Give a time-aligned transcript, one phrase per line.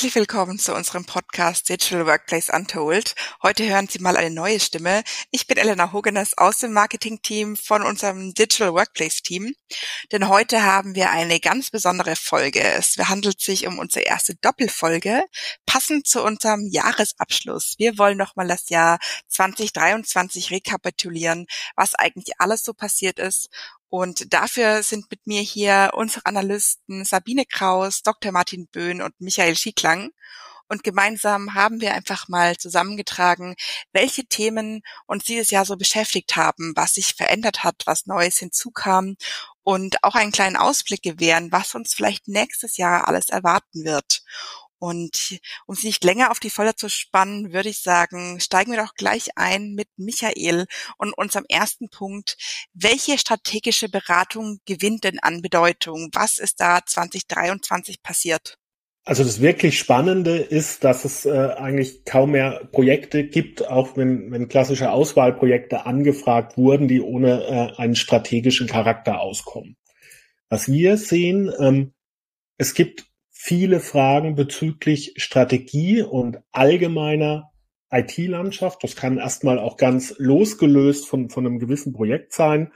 [0.00, 3.14] Herzlich willkommen zu unserem Podcast Digital Workplace Untold.
[3.42, 5.02] Heute hören Sie mal eine neue Stimme.
[5.30, 9.52] Ich bin Elena Hogenes aus dem Marketing-Team von unserem Digital Workplace Team.
[10.10, 12.62] Denn heute haben wir eine ganz besondere Folge.
[12.62, 15.22] Es handelt sich um unsere erste Doppelfolge,
[15.66, 17.74] passend zu unserem Jahresabschluss.
[17.76, 18.98] Wir wollen nochmal das Jahr
[19.28, 21.44] 2023 rekapitulieren,
[21.76, 23.50] was eigentlich alles so passiert ist
[23.90, 28.30] und dafür sind mit mir hier unsere Analysten Sabine Kraus, Dr.
[28.30, 30.10] Martin Böhn und Michael Schieklang.
[30.68, 33.56] Und gemeinsam haben wir einfach mal zusammengetragen,
[33.92, 39.16] welche Themen uns dieses Jahr so beschäftigt haben, was sich verändert hat, was Neues hinzukam
[39.64, 44.22] und auch einen kleinen Ausblick gewähren, was uns vielleicht nächstes Jahr alles erwarten wird.
[44.80, 48.82] Und um sie nicht länger auf die Folter zu spannen, würde ich sagen, steigen wir
[48.82, 50.66] doch gleich ein mit Michael
[50.96, 52.38] und unserem ersten Punkt.
[52.72, 56.08] Welche strategische Beratung gewinnt denn an Bedeutung?
[56.14, 58.56] Was ist da 2023 passiert?
[59.04, 64.30] Also das wirklich Spannende ist, dass es äh, eigentlich kaum mehr Projekte gibt, auch wenn,
[64.30, 67.42] wenn klassische Auswahlprojekte angefragt wurden, die ohne
[67.76, 69.76] äh, einen strategischen Charakter auskommen.
[70.48, 71.92] Was wir sehen, ähm,
[72.56, 73.09] es gibt
[73.42, 77.50] viele Fragen bezüglich Strategie und allgemeiner
[77.90, 78.84] IT-Landschaft.
[78.84, 82.70] Das kann erstmal auch ganz losgelöst von, von einem gewissen Projekt sein.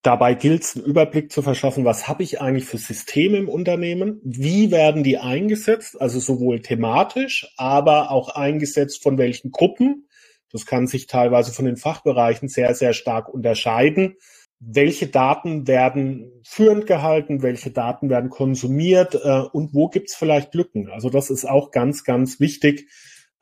[0.00, 4.18] Dabei gilt es, einen Überblick zu verschaffen, was habe ich eigentlich für Systeme im Unternehmen,
[4.24, 10.08] wie werden die eingesetzt, also sowohl thematisch, aber auch eingesetzt von welchen Gruppen.
[10.50, 14.16] Das kann sich teilweise von den Fachbereichen sehr, sehr stark unterscheiden
[14.58, 20.88] welche Daten werden führend gehalten, welche Daten werden konsumiert äh, und wo gibt's vielleicht Lücken.
[20.90, 22.88] Also das ist auch ganz, ganz wichtig.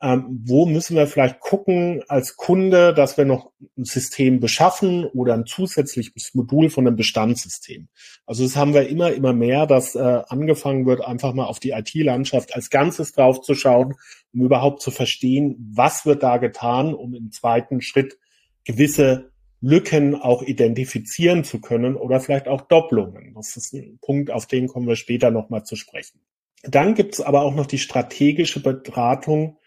[0.01, 5.33] Ähm, wo müssen wir vielleicht gucken als Kunde, dass wir noch ein System beschaffen oder
[5.33, 7.87] ein zusätzliches Modul von einem Bestandssystem.
[8.25, 11.71] Also das haben wir immer, immer mehr, dass äh, angefangen wird, einfach mal auf die
[11.71, 13.95] IT-Landschaft als Ganzes draufzuschauen,
[14.33, 18.17] um überhaupt zu verstehen, was wird da getan, um im zweiten Schritt
[18.65, 19.31] gewisse
[19.65, 23.33] Lücken auch identifizieren zu können oder vielleicht auch Doppelungen.
[23.33, 26.21] Das ist ein Punkt, auf den kommen wir später nochmal zu sprechen.
[26.61, 29.57] Dann gibt es aber auch noch die strategische Beratung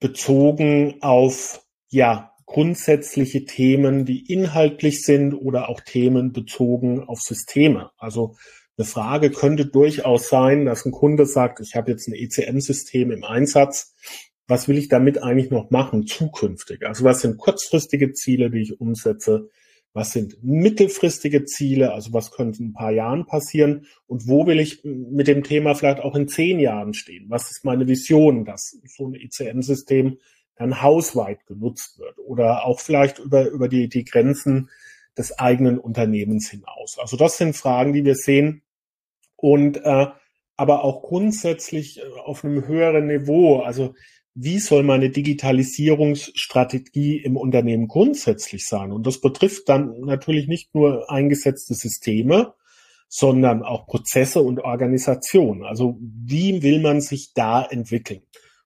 [0.00, 7.90] bezogen auf, ja, grundsätzliche Themen, die inhaltlich sind oder auch Themen bezogen auf Systeme.
[7.98, 8.36] Also
[8.78, 13.24] eine Frage könnte durchaus sein, dass ein Kunde sagt, ich habe jetzt ein ECM-System im
[13.24, 13.94] Einsatz
[14.48, 16.86] was will ich damit eigentlich noch machen zukünftig?
[16.86, 19.48] Also was sind kurzfristige Ziele, die ich umsetze?
[19.92, 21.92] Was sind mittelfristige Ziele?
[21.92, 23.86] Also was könnte in ein paar Jahren passieren?
[24.06, 27.26] Und wo will ich mit dem Thema vielleicht auch in zehn Jahren stehen?
[27.28, 30.18] Was ist meine Vision, dass so ein ICM-System
[30.56, 34.70] dann hausweit genutzt wird oder auch vielleicht über, über die, die Grenzen
[35.16, 36.98] des eigenen Unternehmens hinaus?
[37.00, 38.62] Also das sind Fragen, die wir sehen.
[39.36, 40.06] Und äh,
[40.56, 43.60] aber auch grundsätzlich äh, auf einem höheren Niveau.
[43.60, 43.94] Also
[44.38, 48.92] wie soll meine Digitalisierungsstrategie im Unternehmen grundsätzlich sein?
[48.92, 52.52] Und das betrifft dann natürlich nicht nur eingesetzte Systeme,
[53.08, 55.64] sondern auch Prozesse und Organisation.
[55.64, 58.20] Also wie will man sich da entwickeln?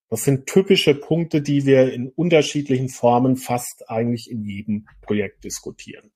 [0.08, 6.10] Das sind typische Punkte, die wir in unterschiedlichen Formen fast eigentlich in jedem Projekt diskutieren.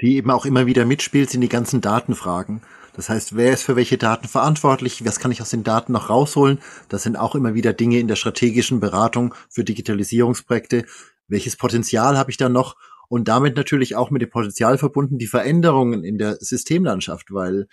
[0.00, 2.62] Die eben auch immer wieder mitspielt, sind die ganzen Datenfragen.
[2.96, 5.04] Das heißt, wer ist für welche Daten verantwortlich?
[5.04, 6.58] Was kann ich aus den Daten noch rausholen?
[6.88, 10.84] Das sind auch immer wieder Dinge in der strategischen Beratung für Digitalisierungsprojekte.
[11.26, 12.76] Welches Potenzial habe ich da noch?
[13.08, 17.66] Und damit natürlich auch mit dem Potenzial verbunden die Veränderungen in der Systemlandschaft, weil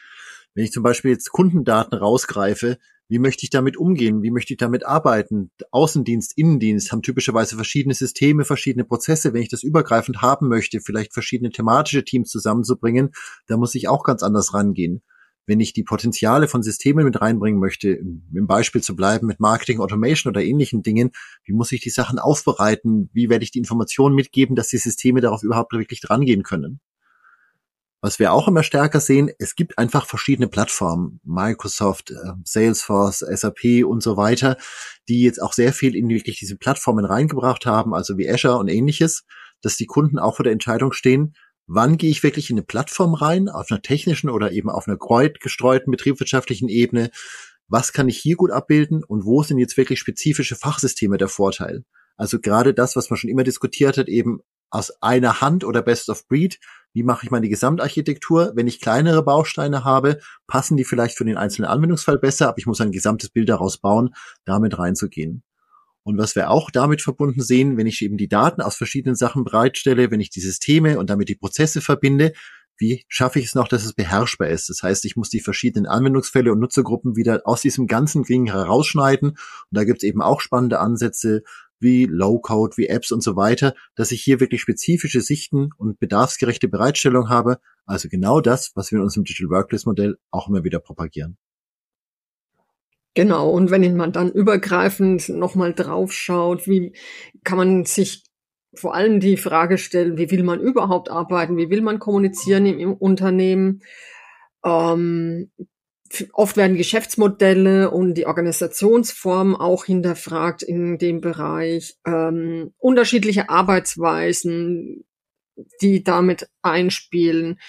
[0.55, 2.77] wenn ich zum Beispiel jetzt Kundendaten rausgreife,
[3.07, 4.23] wie möchte ich damit umgehen?
[4.23, 5.51] Wie möchte ich damit arbeiten?
[5.71, 9.33] Außendienst, Innendienst haben typischerweise verschiedene Systeme, verschiedene Prozesse.
[9.33, 13.11] Wenn ich das übergreifend haben möchte, vielleicht verschiedene thematische Teams zusammenzubringen,
[13.47, 15.01] da muss ich auch ganz anders rangehen
[15.45, 19.79] wenn ich die Potenziale von Systemen mit reinbringen möchte, im Beispiel zu bleiben mit Marketing
[19.79, 21.11] Automation oder ähnlichen Dingen,
[21.43, 23.09] wie muss ich die Sachen aufbereiten?
[23.13, 26.79] Wie werde ich die Informationen mitgeben, dass die Systeme darauf überhaupt wirklich drangehen können?
[28.03, 33.85] Was wir auch immer stärker sehen, es gibt einfach verschiedene Plattformen, Microsoft, äh, Salesforce, SAP
[33.85, 34.57] und so weiter,
[35.07, 38.69] die jetzt auch sehr viel in wirklich diese Plattformen reingebracht haben, also wie Azure und
[38.69, 39.23] ähnliches,
[39.61, 41.35] dass die Kunden auch vor der Entscheidung stehen,
[41.67, 44.97] wann gehe ich wirklich in eine Plattform rein, auf einer technischen oder eben auf einer
[44.97, 47.11] gestreuten betriebswirtschaftlichen Ebene,
[47.67, 51.85] was kann ich hier gut abbilden und wo sind jetzt wirklich spezifische Fachsysteme der Vorteil?
[52.17, 56.09] Also gerade das, was man schon immer diskutiert hat, eben aus einer Hand oder Best
[56.09, 56.59] of Breed,
[56.93, 58.51] wie mache ich meine Gesamtarchitektur?
[58.55, 62.65] Wenn ich kleinere Bausteine habe, passen die vielleicht für den einzelnen Anwendungsfall besser, aber ich
[62.65, 64.13] muss ein gesamtes Bild daraus bauen,
[64.43, 65.43] damit reinzugehen.
[66.03, 69.43] Und was wir auch damit verbunden sehen, wenn ich eben die Daten aus verschiedenen Sachen
[69.43, 72.33] bereitstelle, wenn ich die Systeme und damit die Prozesse verbinde,
[72.77, 74.69] wie schaffe ich es noch, dass es beherrschbar ist?
[74.69, 79.29] Das heißt, ich muss die verschiedenen Anwendungsfälle und Nutzergruppen wieder aus diesem ganzen Ding herausschneiden.
[79.29, 79.37] Und
[79.69, 81.43] da gibt es eben auch spannende Ansätze
[81.79, 86.67] wie Low-Code, wie Apps und so weiter, dass ich hier wirklich spezifische Sichten und bedarfsgerechte
[86.67, 87.59] Bereitstellung habe.
[87.85, 91.37] Also genau das, was wir in unserem Digital Workplace Modell auch immer wieder propagieren.
[93.13, 96.93] Genau, und wenn man dann übergreifend nochmal drauf schaut, wie
[97.43, 98.23] kann man sich
[98.73, 102.79] vor allem die Frage stellen, wie will man überhaupt arbeiten, wie will man kommunizieren im,
[102.79, 103.81] im Unternehmen.
[104.63, 105.51] Ähm,
[106.31, 111.95] oft werden Geschäftsmodelle und die Organisationsform auch hinterfragt in dem Bereich.
[112.05, 115.03] Ähm, unterschiedliche Arbeitsweisen,
[115.81, 117.59] die damit einspielen.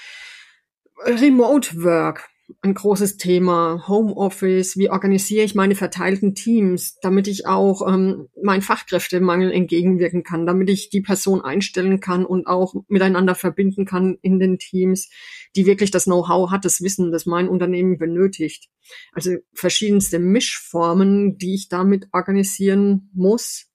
[1.05, 2.29] Remote Work
[2.61, 3.85] ein großes Thema.
[3.89, 10.47] Homeoffice, wie organisiere ich meine verteilten Teams, damit ich auch ähm, meinen Fachkräftemangel entgegenwirken kann,
[10.47, 15.09] damit ich die Person einstellen kann und auch miteinander verbinden kann in den Teams,
[15.57, 18.69] die wirklich das Know-how hat, das Wissen, das mein Unternehmen benötigt.
[19.13, 23.72] Also verschiedenste Mischformen, die ich damit organisieren muss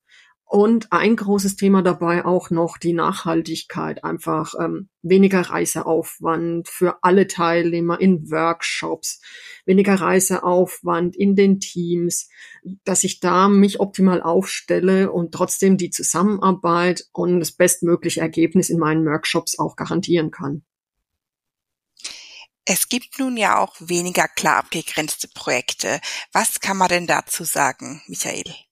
[0.49, 7.27] und ein großes Thema dabei auch noch die Nachhaltigkeit, einfach ähm, weniger Reiseaufwand für alle
[7.27, 9.21] Teilnehmer in Workshops,
[9.65, 12.29] weniger Reiseaufwand in den Teams,
[12.85, 18.79] dass ich da mich optimal aufstelle und trotzdem die Zusammenarbeit und das bestmögliche Ergebnis in
[18.79, 20.63] meinen Workshops auch garantieren kann.
[22.63, 25.99] Es gibt nun ja auch weniger klar abgegrenzte Projekte.
[26.31, 28.66] Was kann man denn dazu sagen, Michael?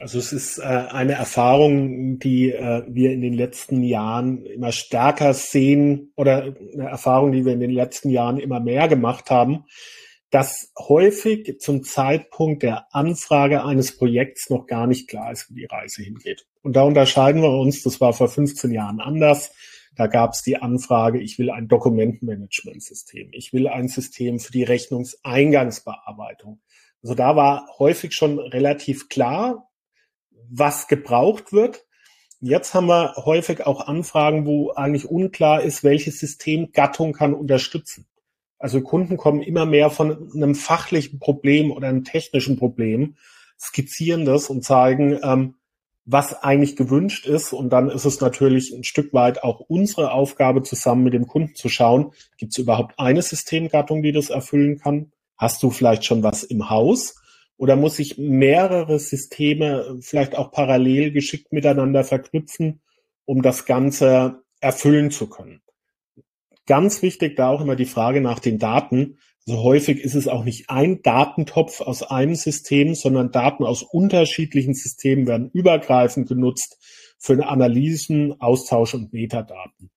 [0.00, 5.34] Also es ist äh, eine Erfahrung, die äh, wir in den letzten Jahren immer stärker
[5.34, 9.64] sehen oder eine Erfahrung, die wir in den letzten Jahren immer mehr gemacht haben,
[10.30, 15.64] dass häufig zum Zeitpunkt der Anfrage eines Projekts noch gar nicht klar ist, wo die
[15.64, 16.46] Reise hingeht.
[16.62, 19.52] Und da unterscheiden wir uns, das war vor 15 Jahren anders.
[19.96, 24.62] Da gab es die Anfrage, ich will ein Dokumentenmanagementsystem, ich will ein System für die
[24.62, 26.60] Rechnungseingangsbearbeitung.
[27.02, 29.67] Also da war häufig schon relativ klar,
[30.50, 31.84] was gebraucht wird.
[32.40, 38.06] Jetzt haben wir häufig auch Anfragen, wo eigentlich unklar ist, welches System Gattung kann unterstützen.
[38.58, 43.16] Also Kunden kommen immer mehr von einem fachlichen Problem oder einem technischen Problem,
[43.58, 45.54] skizzieren das und zeigen, ähm,
[46.04, 47.52] was eigentlich gewünscht ist.
[47.52, 51.54] Und dann ist es natürlich ein Stück weit auch unsere Aufgabe, zusammen mit dem Kunden
[51.54, 55.12] zu schauen, gibt es überhaupt eine Systemgattung, die das erfüllen kann?
[55.36, 57.16] Hast du vielleicht schon was im Haus?
[57.58, 62.80] Oder muss ich mehrere Systeme vielleicht auch parallel geschickt miteinander verknüpfen,
[63.24, 65.60] um das Ganze erfüllen zu können?
[66.66, 69.18] Ganz wichtig da auch immer die Frage nach den Daten.
[69.46, 74.74] Also häufig ist es auch nicht ein Datentopf aus einem System, sondern Daten aus unterschiedlichen
[74.74, 76.78] Systemen werden übergreifend genutzt
[77.18, 79.90] für Analysen, Austausch und Metadaten.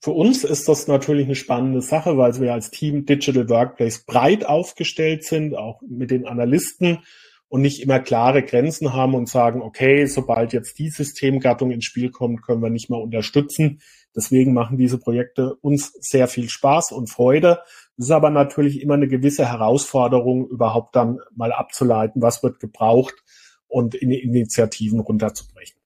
[0.00, 4.46] Für uns ist das natürlich eine spannende Sache, weil wir als Team Digital Workplace breit
[4.46, 7.00] aufgestellt sind, auch mit den Analysten
[7.48, 12.10] und nicht immer klare Grenzen haben und sagen, okay, sobald jetzt die Systemgattung ins Spiel
[12.10, 13.80] kommt, können wir nicht mehr unterstützen.
[14.14, 17.60] Deswegen machen diese Projekte uns sehr viel Spaß und Freude.
[17.96, 23.14] Es ist aber natürlich immer eine gewisse Herausforderung, überhaupt dann mal abzuleiten, was wird gebraucht
[23.66, 25.77] und in Initiativen runterzubrechen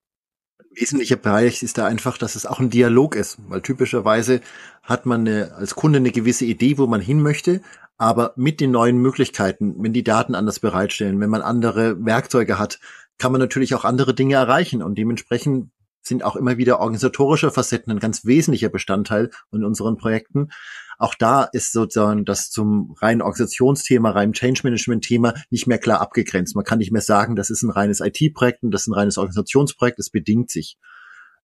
[0.75, 4.41] wesentlicher Bereich ist da einfach, dass es auch ein Dialog ist, weil typischerweise
[4.81, 7.61] hat man eine, als Kunde eine gewisse Idee, wo man hin möchte,
[7.97, 12.79] aber mit den neuen Möglichkeiten, wenn die Daten anders bereitstellen, wenn man andere Werkzeuge hat,
[13.17, 15.69] kann man natürlich auch andere Dinge erreichen und dementsprechend
[16.03, 20.49] sind auch immer wieder organisatorische Facetten ein ganz wesentlicher Bestandteil in unseren Projekten.
[20.97, 26.01] Auch da ist sozusagen das zum reinen Organisationsthema, rein Change Management Thema nicht mehr klar
[26.01, 26.55] abgegrenzt.
[26.55, 29.17] Man kann nicht mehr sagen, das ist ein reines IT-Projekt und das ist ein reines
[29.17, 29.99] Organisationsprojekt.
[29.99, 30.77] Es bedingt sich.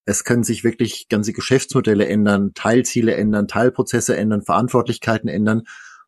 [0.06, 5.64] Es können sich wirklich ganze Geschäftsmodelle ändern, Teilziele ändern, Teilprozesse ändern, Verantwortlichkeiten ändern,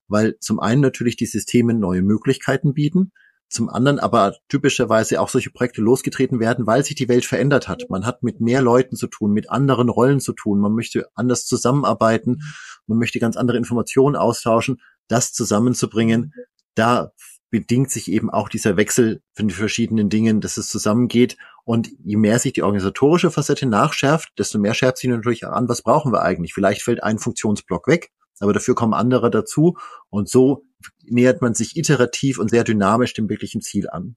[0.08, 3.12] weil zum einen natürlich die Systeme neue Möglichkeiten bieten,
[3.52, 7.84] zum anderen aber typischerweise auch solche Projekte losgetreten werden, weil sich die Welt verändert hat.
[7.90, 11.46] Man hat mit mehr Leuten zu tun, mit anderen Rollen zu tun, man möchte anders
[11.46, 12.40] zusammenarbeiten,
[12.88, 16.34] man möchte ganz andere Informationen austauschen, das zusammenzubringen,
[16.76, 17.12] da
[17.50, 21.38] bedingt sich eben auch dieser Wechsel von den verschiedenen Dingen, dass es zusammengeht.
[21.66, 25.84] Und je mehr sich die organisatorische Facette nachschärft, desto mehr schärft sich natürlich an, was
[25.84, 26.54] brauchen wir eigentlich.
[26.54, 29.78] Vielleicht fällt ein Funktionsblock weg, aber dafür kommen andere dazu.
[30.10, 30.64] Und so
[31.04, 34.16] nähert man sich iterativ und sehr dynamisch dem wirklichen Ziel an.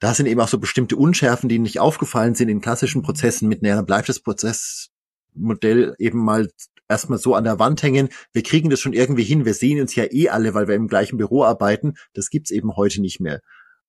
[0.00, 3.62] Da sind eben auch so bestimmte Unschärfen, die nicht aufgefallen sind in klassischen Prozessen mit,
[3.62, 6.48] naja, bleibt das Prozessmodell eben mal
[6.88, 8.08] erstmal so an der Wand hängen.
[8.32, 9.44] Wir kriegen das schon irgendwie hin.
[9.44, 11.94] Wir sehen uns ja eh alle, weil wir im gleichen Büro arbeiten.
[12.14, 13.40] Das gibt's eben heute nicht mehr.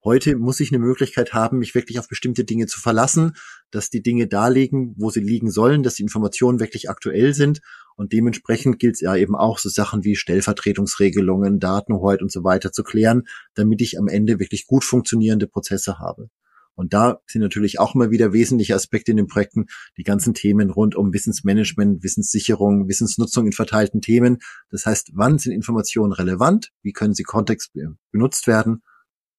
[0.03, 3.33] Heute muss ich eine Möglichkeit haben, mich wirklich auf bestimmte Dinge zu verlassen,
[3.69, 7.61] dass die Dinge da liegen, wo sie liegen sollen, dass die Informationen wirklich aktuell sind
[7.99, 12.71] Und dementsprechend gilt es ja eben auch, so Sachen wie Stellvertretungsregelungen, Datenhoheit und so weiter
[12.71, 13.23] zu klären,
[13.55, 16.29] damit ich am Ende wirklich gut funktionierende Prozesse habe.
[16.75, 19.65] Und da sind natürlich auch immer wieder wesentliche Aspekte in den Projekten,
[19.97, 24.37] die ganzen Themen rund um Wissensmanagement, Wissenssicherung, Wissensnutzung in verteilten Themen.
[24.69, 26.71] Das heißt, wann sind Informationen relevant?
[26.81, 27.73] Wie können sie Kontext
[28.13, 28.81] benutzt werden?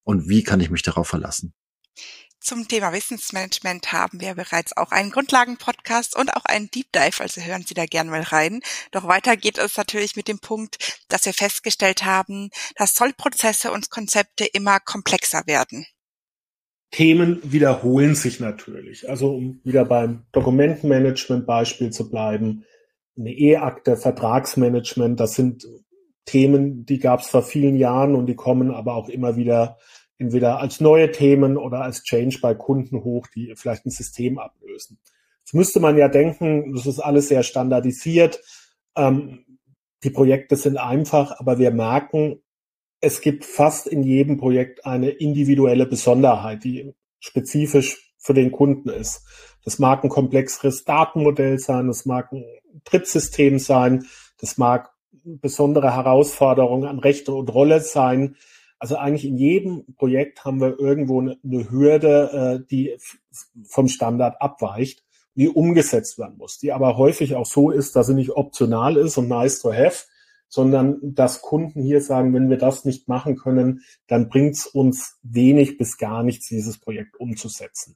[0.03, 1.53] Und wie kann ich mich darauf verlassen?
[2.43, 7.39] Zum Thema Wissensmanagement haben wir bereits auch einen Grundlagen-Podcast und auch einen Deep Dive, also
[7.39, 8.61] hören Sie da gerne mal rein.
[8.91, 13.91] Doch weiter geht es natürlich mit dem Punkt, dass wir festgestellt haben, dass Zollprozesse und
[13.91, 15.85] Konzepte immer komplexer werden.
[16.89, 19.07] Themen wiederholen sich natürlich.
[19.07, 22.65] Also um wieder beim Dokumentenmanagement-Beispiel zu bleiben,
[23.17, 25.67] eine E-Akte, Vertragsmanagement, das sind
[26.25, 29.77] Themen, die gab es vor vielen Jahren und die kommen aber auch immer wieder
[30.17, 34.99] entweder als neue Themen oder als Change bei Kunden hoch, die vielleicht ein System ablösen.
[35.39, 38.39] Jetzt müsste man ja denken, das ist alles sehr standardisiert.
[38.95, 39.45] Ähm,
[40.03, 42.41] die Projekte sind einfach, aber wir merken,
[43.01, 49.25] es gibt fast in jedem Projekt eine individuelle Besonderheit, die spezifisch für den Kunden ist.
[49.63, 52.45] Das mag ein komplexeres Datenmodell sein, das mag ein
[52.83, 54.05] Drittsystem sein,
[54.39, 54.90] das mag
[55.23, 58.35] besondere Herausforderungen an Rechte und Rolle sein.
[58.79, 62.97] Also eigentlich in jedem Projekt haben wir irgendwo eine, Hürde, äh, die
[63.63, 65.03] vom Standard abweicht,
[65.35, 69.17] die umgesetzt werden muss, die aber häufig auch so ist, dass sie nicht optional ist
[69.17, 70.05] und nice to have,
[70.47, 75.17] sondern dass Kunden hier sagen, wenn wir das nicht machen können, dann bringt es uns
[75.23, 77.95] wenig bis gar nichts, dieses Projekt umzusetzen.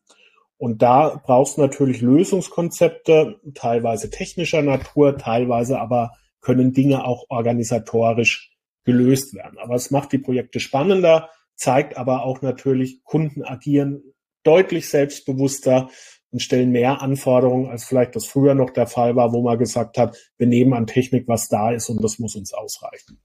[0.57, 6.11] Und da brauchst du natürlich Lösungskonzepte, teilweise technischer Natur, teilweise aber
[6.45, 9.57] können Dinge auch organisatorisch gelöst werden.
[9.57, 14.03] Aber es macht die Projekte spannender, zeigt aber auch natürlich, Kunden agieren
[14.43, 15.89] deutlich selbstbewusster
[16.29, 19.97] und stellen mehr Anforderungen, als vielleicht das früher noch der Fall war, wo man gesagt
[19.97, 23.19] hat, wir nehmen an Technik, was da ist und das muss uns ausreichen.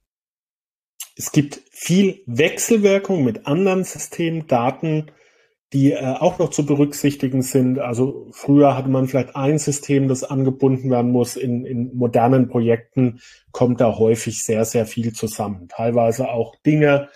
[1.15, 5.11] Es gibt viel Wechselwirkung mit anderen Systemen, Daten,
[5.73, 7.79] die äh, auch noch zu berücksichtigen sind.
[7.79, 11.37] Also früher hatte man vielleicht ein System, das angebunden werden muss.
[11.37, 13.21] In, in modernen Projekten
[13.53, 15.69] kommt da häufig sehr, sehr viel zusammen.
[15.69, 17.09] Teilweise auch Dinge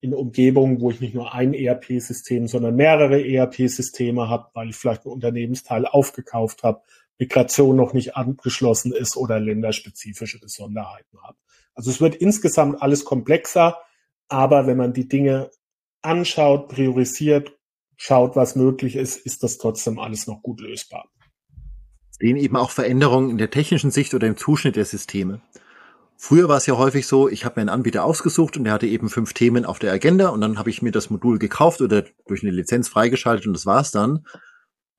[0.00, 5.04] in Umgebungen, wo ich nicht nur ein ERP-System, sondern mehrere ERP-Systeme habe, weil ich vielleicht
[5.04, 6.80] ein Unternehmensteil aufgekauft habe,
[7.18, 11.36] Migration noch nicht abgeschlossen ist oder länderspezifische Besonderheiten habe.
[11.74, 13.76] Also es wird insgesamt alles komplexer,
[14.28, 15.50] aber wenn man die Dinge
[16.00, 17.52] anschaut, priorisiert,
[18.00, 21.04] schaut, was möglich ist, ist das trotzdem alles noch gut lösbar.
[22.10, 25.42] Sehen eben auch Veränderungen in der technischen Sicht oder im Zuschnitt der Systeme.
[26.16, 28.86] Früher war es ja häufig so, ich habe mir einen Anbieter ausgesucht und der hatte
[28.86, 32.04] eben fünf Themen auf der Agenda und dann habe ich mir das Modul gekauft oder
[32.26, 34.24] durch eine Lizenz freigeschaltet und das war's dann.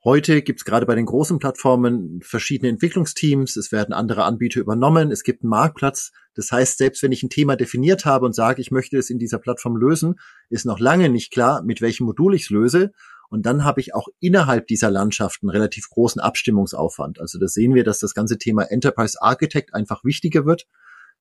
[0.03, 5.11] Heute gibt es gerade bei den großen Plattformen verschiedene Entwicklungsteams, es werden andere Anbieter übernommen,
[5.11, 6.11] es gibt einen Marktplatz.
[6.33, 9.19] Das heißt, selbst wenn ich ein Thema definiert habe und sage, ich möchte es in
[9.19, 10.15] dieser Plattform lösen,
[10.49, 12.93] ist noch lange nicht klar, mit welchem Modul ich es löse.
[13.29, 17.19] Und dann habe ich auch innerhalb dieser Landschaft einen relativ großen Abstimmungsaufwand.
[17.19, 20.65] Also da sehen wir, dass das ganze Thema Enterprise Architect einfach wichtiger wird.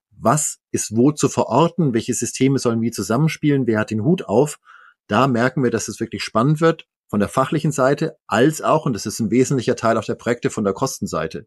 [0.09, 1.93] Was ist wo zu verorten?
[1.93, 3.67] Welche Systeme sollen wie zusammenspielen?
[3.67, 4.59] Wer hat den Hut auf?
[5.05, 8.93] Da merken wir, dass es wirklich spannend wird von der fachlichen Seite als auch, und
[8.93, 11.45] das ist ein wesentlicher Teil auch der Projekte von der Kostenseite.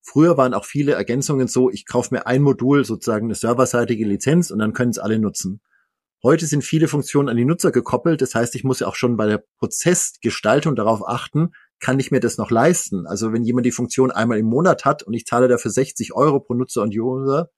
[0.00, 4.50] Früher waren auch viele Ergänzungen so, ich kaufe mir ein Modul, sozusagen eine serverseitige Lizenz
[4.50, 5.60] und dann können es alle nutzen.
[6.22, 8.22] Heute sind viele Funktionen an die Nutzer gekoppelt.
[8.22, 12.20] Das heißt, ich muss ja auch schon bei der Prozessgestaltung darauf achten, kann ich mir
[12.20, 13.06] das noch leisten?
[13.06, 16.40] Also wenn jemand die Funktion einmal im Monat hat und ich zahle dafür 60 Euro
[16.40, 17.50] pro Nutzer und User,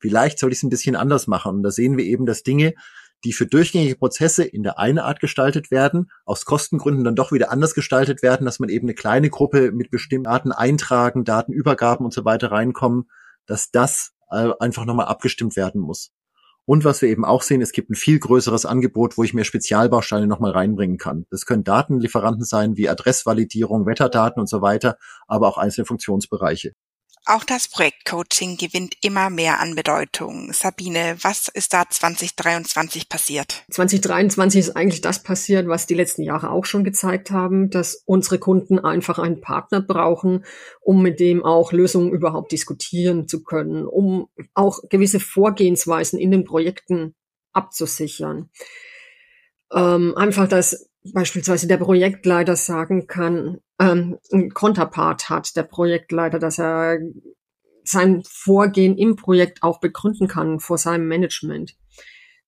[0.00, 1.56] vielleicht soll ich es ein bisschen anders machen.
[1.56, 2.74] Und da sehen wir eben, dass Dinge,
[3.24, 7.50] die für durchgängige Prozesse in der einen Art gestaltet werden, aus Kostengründen dann doch wieder
[7.50, 12.14] anders gestaltet werden, dass man eben eine kleine Gruppe mit bestimmten Daten eintragen, Datenübergaben und
[12.14, 13.10] so weiter reinkommen,
[13.46, 16.12] dass das äh, einfach nochmal abgestimmt werden muss.
[16.66, 19.44] Und was wir eben auch sehen, es gibt ein viel größeres Angebot, wo ich mir
[19.44, 21.26] Spezialbausteine nochmal reinbringen kann.
[21.30, 24.96] Das können Datenlieferanten sein, wie Adressvalidierung, Wetterdaten und so weiter,
[25.26, 26.74] aber auch einzelne Funktionsbereiche.
[27.32, 30.52] Auch das Projektcoaching gewinnt immer mehr an Bedeutung.
[30.52, 33.62] Sabine, was ist da 2023 passiert?
[33.70, 38.40] 2023 ist eigentlich das passiert, was die letzten Jahre auch schon gezeigt haben, dass unsere
[38.40, 40.44] Kunden einfach einen Partner brauchen,
[40.80, 46.42] um mit dem auch Lösungen überhaupt diskutieren zu können, um auch gewisse Vorgehensweisen in den
[46.42, 47.14] Projekten
[47.52, 48.50] abzusichern.
[49.72, 56.58] Ähm, einfach, dass beispielsweise der Projektleiter sagen kann, ähm, ein Konterpart hat, der Projektleiter, dass
[56.58, 56.98] er
[57.82, 61.74] sein Vorgehen im Projekt auch begründen kann vor seinem Management.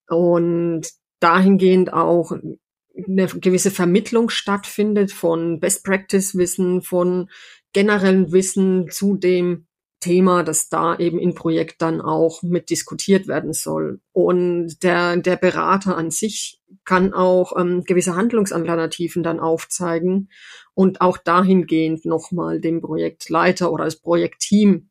[0.09, 0.83] Und
[1.21, 7.31] dahingehend auch eine gewisse Vermittlung stattfindet von Best Practice Wissen, von
[7.73, 9.67] generellen Wissen zu dem
[10.03, 14.01] Thema, das da eben in Projekt dann auch mit diskutiert werden soll.
[14.13, 20.29] Und der, der Berater an sich kann auch ähm, gewisse Handlungsalternativen dann aufzeigen
[20.75, 24.91] und auch dahingehend nochmal dem Projektleiter oder das Projektteam,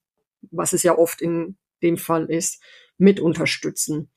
[0.50, 2.64] was es ja oft in dem Fall ist,
[2.98, 4.10] mit unterstützen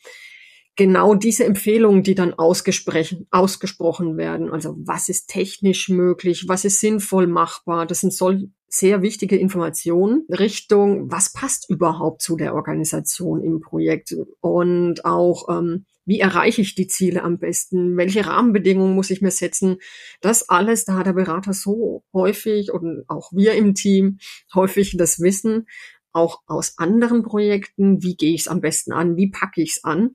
[0.77, 4.51] genau diese Empfehlungen, die dann ausgesprochen werden.
[4.51, 10.27] Also was ist technisch möglich, was ist sinnvoll machbar, das sind soll sehr wichtige Informationen
[10.29, 16.75] Richtung, was passt überhaupt zu der Organisation im Projekt und auch ähm, wie erreiche ich
[16.75, 17.97] die Ziele am besten?
[17.97, 19.79] Welche Rahmenbedingungen muss ich mir setzen?
[20.21, 24.19] Das alles, da hat der Berater so häufig und auch wir im Team
[24.55, 25.67] häufig das Wissen,
[26.13, 29.85] auch aus anderen Projekten, wie gehe ich es am besten an, wie packe ich es
[29.85, 30.15] an.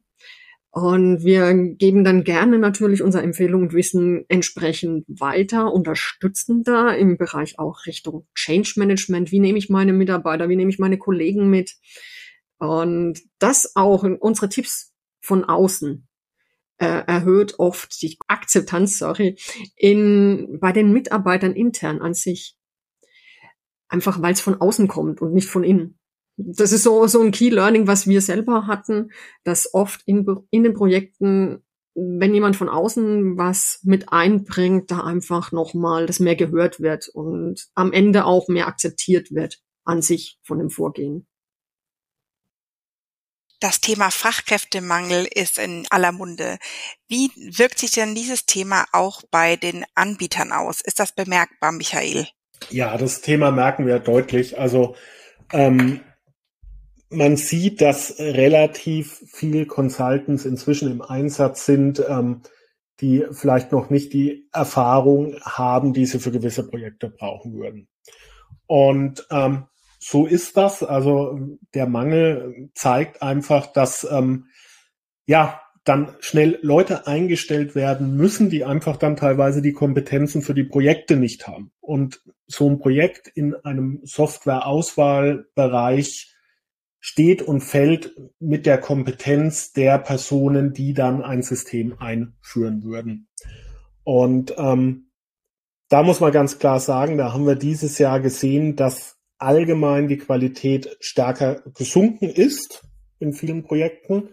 [0.71, 7.17] Und wir geben dann gerne natürlich unsere Empfehlungen und Wissen entsprechend weiter, unterstützen da im
[7.17, 9.31] Bereich auch Richtung Change Management.
[9.31, 11.75] Wie nehme ich meine Mitarbeiter, wie nehme ich meine Kollegen mit?
[12.59, 16.07] Und das auch unsere Tipps von außen
[16.77, 19.38] äh, erhöht oft die Akzeptanz, sorry,
[19.75, 22.55] in, bei den Mitarbeitern intern an sich.
[23.88, 25.98] Einfach weil es von außen kommt und nicht von innen
[26.41, 29.12] das ist so, so ein Key Learning, was wir selber hatten,
[29.43, 31.63] dass oft in, in den Projekten,
[31.96, 37.67] wenn jemand von außen was mit einbringt, da einfach nochmal das mehr gehört wird und
[37.75, 41.27] am Ende auch mehr akzeptiert wird an sich von dem Vorgehen.
[43.60, 46.58] Das Thema Fachkräftemangel ist in aller Munde.
[47.10, 50.79] Wie wirkt sich denn dieses Thema auch bei den Anbietern aus?
[50.79, 52.27] Ist das bemerkbar, Michael?
[52.69, 54.58] Ja, das Thema merken wir deutlich.
[54.58, 54.96] Also
[55.51, 56.00] ähm,
[57.09, 62.41] man sieht, dass relativ viel Consultants inzwischen im Einsatz sind, ähm,
[63.01, 67.87] die vielleicht noch nicht die Erfahrung haben, die sie für gewisse Projekte brauchen würden.
[68.67, 69.63] Und ähm,
[69.99, 70.83] so ist das.
[70.83, 74.47] Also der Mangel zeigt einfach, dass ähm,
[75.25, 80.65] ja dann schnell Leute eingestellt werden müssen, die einfach dann teilweise die Kompetenzen für die
[80.65, 81.71] Projekte nicht haben.
[81.79, 86.36] Und so ein Projekt in einem Softwareauswahlbereich
[86.99, 93.27] steht und fällt mit der Kompetenz der Personen, die dann ein System einführen würden.
[94.03, 95.12] Und ähm,
[95.89, 100.17] da muss man ganz klar sagen, da haben wir dieses Jahr gesehen, dass allgemein die
[100.17, 102.83] Qualität stärker gesunken ist
[103.19, 104.29] in vielen Projekten,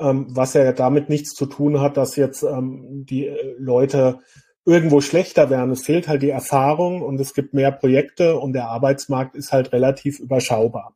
[0.00, 4.20] ähm, was ja damit nichts zu tun hat, dass jetzt ähm, die Leute
[4.64, 5.70] irgendwo schlechter werden.
[5.70, 9.72] Es fehlt halt die Erfahrung und es gibt mehr Projekte und der Arbeitsmarkt ist halt
[9.72, 10.94] relativ überschaubar.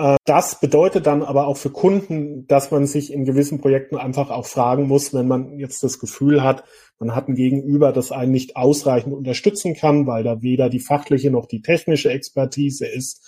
[0.00, 4.30] Äh, das bedeutet dann aber auch für Kunden, dass man sich in gewissen Projekten einfach
[4.30, 6.64] auch fragen muss, wenn man jetzt das Gefühl hat,
[6.98, 11.30] man hat ein Gegenüber, das einen nicht ausreichend unterstützen kann, weil da weder die fachliche
[11.30, 13.22] noch die technische Expertise ist,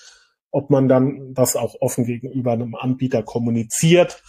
[0.50, 4.22] ob man dann das auch offen gegenüber einem Anbieter kommuniziert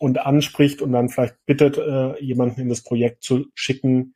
[0.00, 4.14] und anspricht und dann vielleicht bittet, äh, jemanden in das Projekt zu schicken,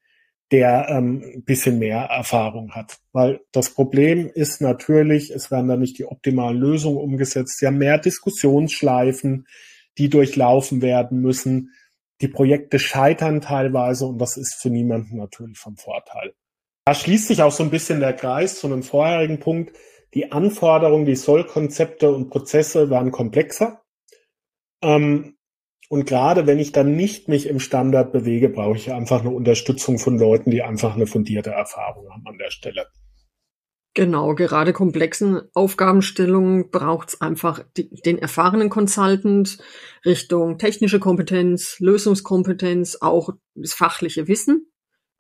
[0.50, 2.98] der ähm, bisschen mehr Erfahrung hat.
[3.12, 7.58] Weil das Problem ist natürlich, es werden da nicht die optimalen Lösungen umgesetzt.
[7.58, 9.46] Sie haben mehr Diskussionsschleifen,
[9.98, 11.72] die durchlaufen werden müssen.
[12.20, 16.34] Die Projekte scheitern teilweise und das ist für niemanden natürlich vom Vorteil.
[16.86, 19.76] Da schließt sich auch so ein bisschen der Kreis zu einem vorherigen Punkt.
[20.14, 23.82] Die Anforderungen, die Sollkonzepte und Prozesse werden komplexer.
[24.82, 25.37] Ähm,
[25.88, 29.98] und gerade wenn ich dann nicht mich im Standard bewege, brauche ich einfach eine Unterstützung
[29.98, 32.86] von Leuten, die einfach eine fundierte Erfahrung haben an der Stelle.
[33.94, 39.58] Genau, gerade komplexen Aufgabenstellungen braucht es einfach die, den erfahrenen Consultant
[40.04, 44.70] Richtung technische Kompetenz, Lösungskompetenz, auch das fachliche Wissen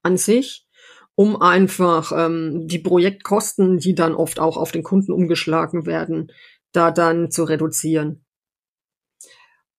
[0.02, 0.68] an sich,
[1.16, 6.30] um einfach ähm, die Projektkosten, die dann oft auch auf den Kunden umgeschlagen werden,
[6.70, 8.27] da dann zu reduzieren.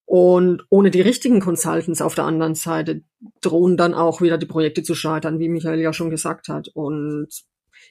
[0.09, 3.03] Und ohne die richtigen Consultants auf der anderen Seite
[3.41, 6.67] drohen dann auch wieder die Projekte zu scheitern, wie Michael ja schon gesagt hat.
[6.69, 7.27] Und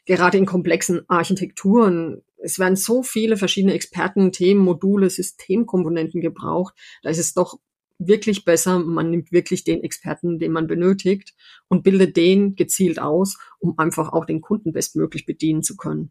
[0.04, 6.74] gerade in komplexen Architekturen, es werden so viele verschiedene Experten, Themen, Module, Systemkomponenten gebraucht.
[7.04, 7.60] Da ist es doch
[8.00, 11.36] wirklich besser, man nimmt wirklich den Experten, den man benötigt
[11.68, 16.10] und bildet den gezielt aus, um einfach auch den Kunden bestmöglich bedienen zu können.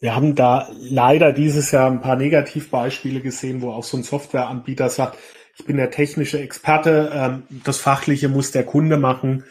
[0.00, 4.88] Wir haben da leider dieses Jahr ein paar Negativbeispiele gesehen, wo auch so ein Softwareanbieter
[4.90, 5.18] sagt,
[5.58, 9.44] ich bin der technische Experte, ähm, das Fachliche muss der Kunde machen.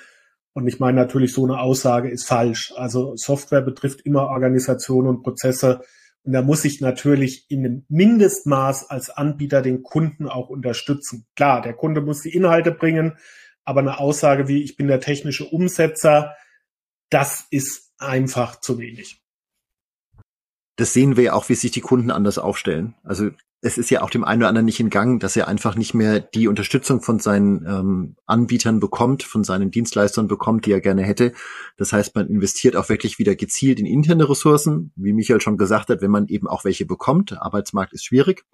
[0.53, 2.73] Und ich meine natürlich, so eine Aussage ist falsch.
[2.77, 5.81] Also Software betrifft immer Organisation und Prozesse.
[6.23, 11.27] Und da muss ich natürlich in einem Mindestmaß als Anbieter den Kunden auch unterstützen.
[11.36, 13.17] Klar, der Kunde muss die Inhalte bringen,
[13.65, 16.36] aber eine Aussage wie, ich bin der technische Umsetzer,
[17.10, 19.21] das ist einfach zu wenig.
[20.77, 22.95] Das sehen wir ja auch, wie sich die Kunden anders aufstellen.
[23.03, 25.95] Also es ist ja auch dem einen oder anderen nicht entgangen, dass er einfach nicht
[25.95, 31.01] mehr die Unterstützung von seinen ähm, Anbietern bekommt, von seinen Dienstleistern bekommt, die er gerne
[31.01, 31.33] hätte.
[31.77, 35.89] Das heißt, man investiert auch wirklich wieder gezielt in interne Ressourcen, wie Michael schon gesagt
[35.89, 37.41] hat, wenn man eben auch welche bekommt.
[37.41, 38.45] Arbeitsmarkt ist schwierig.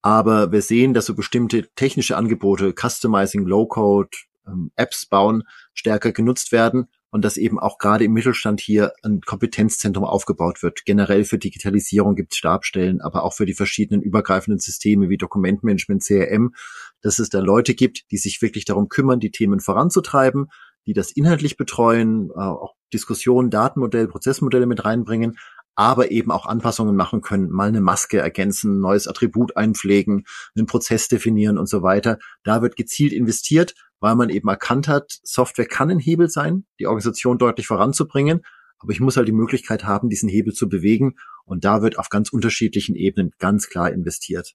[0.00, 6.50] Aber wir sehen, dass so bestimmte technische Angebote, Customizing, Low-Code, ähm, Apps bauen, stärker genutzt
[6.50, 10.86] werden und dass eben auch gerade im Mittelstand hier ein Kompetenzzentrum aufgebaut wird.
[10.86, 16.02] Generell für Digitalisierung gibt es Stabstellen, aber auch für die verschiedenen übergreifenden Systeme wie Dokumentmanagement,
[16.02, 16.54] CRM,
[17.02, 20.46] dass es da Leute gibt, die sich wirklich darum kümmern, die Themen voranzutreiben,
[20.86, 25.36] die das inhaltlich betreuen, äh, auch Diskussionen, Datenmodell, Prozessmodelle mit reinbringen,
[25.74, 30.24] aber eben auch Anpassungen machen können, mal eine Maske ergänzen, neues Attribut einpflegen,
[30.56, 32.18] einen Prozess definieren und so weiter.
[32.42, 36.86] Da wird gezielt investiert weil man eben erkannt hat, Software kann ein Hebel sein, die
[36.86, 38.42] Organisation deutlich voranzubringen,
[38.80, 42.08] aber ich muss halt die Möglichkeit haben, diesen Hebel zu bewegen und da wird auf
[42.08, 44.54] ganz unterschiedlichen Ebenen ganz klar investiert.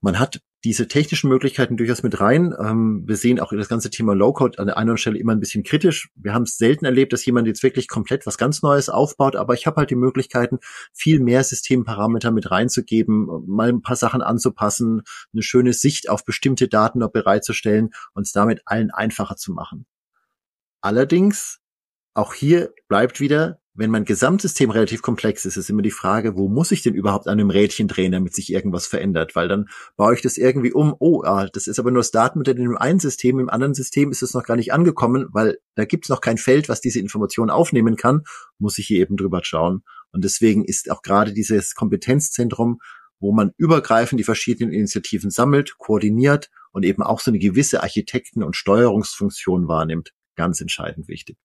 [0.00, 2.54] Man hat diese technischen Möglichkeiten durchaus mit rein.
[2.58, 5.62] Ähm, wir sehen auch das ganze Thema Low-Code an der einen Stelle immer ein bisschen
[5.62, 6.10] kritisch.
[6.14, 9.54] Wir haben es selten erlebt, dass jemand jetzt wirklich komplett was ganz Neues aufbaut, aber
[9.54, 10.58] ich habe halt die Möglichkeiten,
[10.92, 16.68] viel mehr Systemparameter mit reinzugeben, mal ein paar Sachen anzupassen, eine schöne Sicht auf bestimmte
[16.68, 19.86] Daten noch bereitzustellen und es damit allen einfacher zu machen.
[20.82, 21.59] Allerdings,
[22.14, 26.48] auch hier bleibt wieder, wenn mein Gesamtsystem relativ komplex ist, ist immer die Frage, wo
[26.48, 29.36] muss ich denn überhaupt an einem Rädchen drehen, damit sich irgendwas verändert?
[29.36, 30.94] Weil dann baue ich das irgendwie um.
[30.98, 34.10] Oh, ah, das ist aber nur das Datenmodell in dem einen System, im anderen System
[34.10, 36.98] ist es noch gar nicht angekommen, weil da gibt es noch kein Feld, was diese
[36.98, 38.24] Information aufnehmen kann.
[38.58, 39.82] Muss ich hier eben drüber schauen.
[40.12, 42.80] Und deswegen ist auch gerade dieses Kompetenzzentrum,
[43.20, 48.42] wo man übergreifend die verschiedenen Initiativen sammelt, koordiniert und eben auch so eine gewisse Architekten-
[48.42, 51.38] und Steuerungsfunktion wahrnimmt, ganz entscheidend wichtig.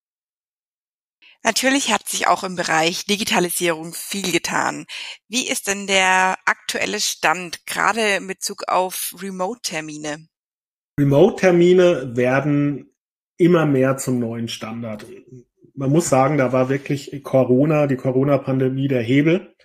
[1.43, 4.85] Natürlich hat sich auch im Bereich Digitalisierung viel getan.
[5.27, 10.27] Wie ist denn der aktuelle Stand, gerade in Bezug auf Remote-Termine?
[10.99, 12.89] Remote-Termine werden
[13.37, 15.05] immer mehr zum neuen Standard.
[15.73, 19.55] Man muss sagen, da war wirklich Corona, die Corona-Pandemie der Hebel,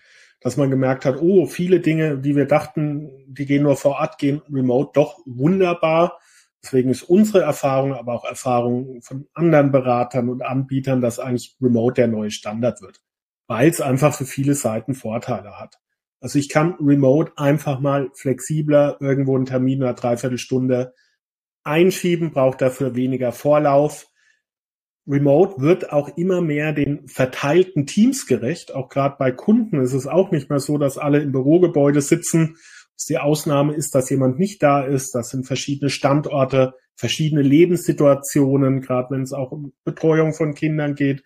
[0.40, 4.18] dass man gemerkt hat, oh, viele Dinge, die wir dachten, die gehen nur vor Ort,
[4.18, 6.18] gehen remote doch wunderbar.
[6.62, 11.94] Deswegen ist unsere Erfahrung, aber auch Erfahrung von anderen Beratern und Anbietern, dass eigentlich Remote
[11.94, 13.00] der neue Standard wird,
[13.46, 15.76] weil es einfach für viele Seiten Vorteile hat.
[16.20, 20.92] Also ich kann Remote einfach mal flexibler irgendwo einen Termin einer Dreiviertelstunde
[21.64, 24.06] einschieben, braucht dafür weniger Vorlauf.
[25.06, 28.74] Remote wird auch immer mehr den verteilten Teams gerecht.
[28.74, 32.58] Auch gerade bei Kunden ist es auch nicht mehr so, dass alle im Bürogebäude sitzen
[33.08, 35.14] die Ausnahme ist, dass jemand nicht da ist.
[35.14, 41.22] Das sind verschiedene Standorte, verschiedene Lebenssituationen, gerade wenn es auch um Betreuung von Kindern geht,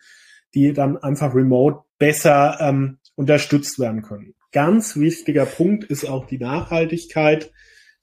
[0.54, 4.34] die dann einfach remote besser ähm, unterstützt werden können.
[4.52, 7.52] Ganz wichtiger Punkt ist auch die Nachhaltigkeit.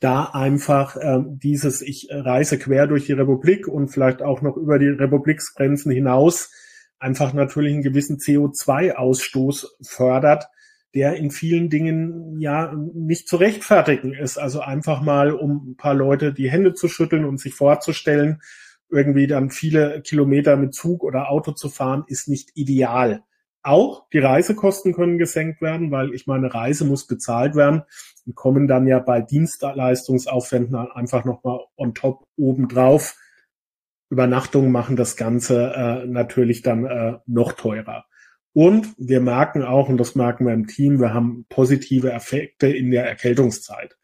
[0.02, 4.80] Da einfach ähm, dieses, ich reise quer durch die Republik und vielleicht auch noch über
[4.80, 6.52] die Republiksgrenzen hinaus,
[7.00, 10.48] einfach natürlich einen gewissen CO2-Ausstoß fördert
[10.94, 14.38] der in vielen Dingen ja nicht zu rechtfertigen ist.
[14.38, 18.42] Also einfach mal, um ein paar Leute die Hände zu schütteln und sich vorzustellen,
[18.90, 23.24] irgendwie dann viele Kilometer mit Zug oder Auto zu fahren, ist nicht ideal.
[23.64, 27.84] Auch die Reisekosten können gesenkt werden, weil ich meine, Reise muss bezahlt werden
[28.26, 33.16] und kommen dann ja bei Dienstleistungsaufwänden einfach nochmal on top obendrauf.
[34.10, 38.06] Übernachtungen machen das Ganze äh, natürlich dann äh, noch teurer.
[38.54, 42.92] Und wir merken auch, und das merken wir im Team, wir haben positive Effekte in
[42.92, 43.98] der Erkältungszeit.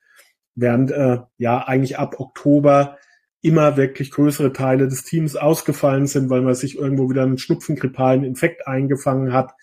[0.55, 2.97] Während äh, ja eigentlich ab Oktober
[3.41, 8.23] immer wirklich größere Teile des Teams ausgefallen sind, weil man sich irgendwo wieder einen schnupfengrippalen
[8.23, 9.53] Infekt eingefangen hat,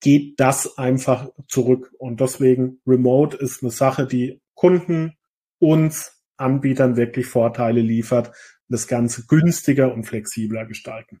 [0.00, 1.92] geht das einfach zurück.
[1.98, 5.14] Und deswegen Remote ist eine Sache, die Kunden
[5.58, 8.32] uns Anbietern wirklich Vorteile liefert,
[8.68, 11.20] das Ganze günstiger und flexibler gestalten.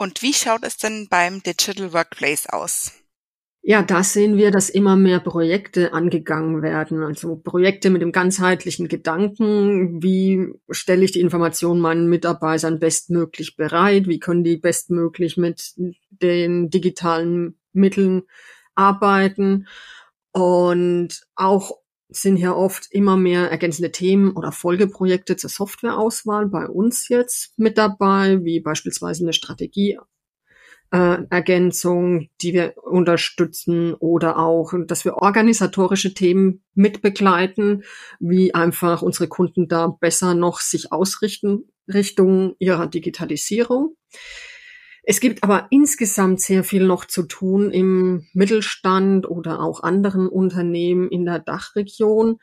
[0.00, 2.92] Und wie schaut es denn beim Digital Workplace aus?
[3.60, 7.02] Ja, da sehen wir, dass immer mehr Projekte angegangen werden.
[7.02, 14.08] Also Projekte mit dem ganzheitlichen Gedanken, wie stelle ich die Informationen meinen Mitarbeitern bestmöglich bereit,
[14.08, 15.74] wie können die bestmöglich mit
[16.08, 18.22] den digitalen Mitteln
[18.74, 19.66] arbeiten.
[20.32, 21.72] Und auch
[22.10, 27.78] sind hier oft immer mehr ergänzende Themen oder Folgeprojekte zur Softwareauswahl bei uns jetzt mit
[27.78, 29.98] dabei, wie beispielsweise eine Strategie.
[30.92, 37.84] Äh, Ergänzung, die wir unterstützen oder auch, dass wir organisatorische Themen mitbegleiten,
[38.18, 43.96] wie einfach unsere Kunden da besser noch sich ausrichten Richtung ihrer Digitalisierung.
[45.02, 51.08] Es gibt aber insgesamt sehr viel noch zu tun im Mittelstand oder auch anderen Unternehmen
[51.08, 52.38] in der Dachregion.